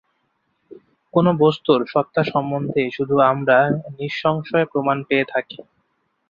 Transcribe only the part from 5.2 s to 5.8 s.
থাকি।